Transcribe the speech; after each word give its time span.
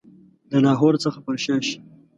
د 0.51 0.53
لاهور 0.65 0.93
څخه 1.03 1.19
پر 1.25 1.35
شا 1.43 1.55
شي. 1.67 1.77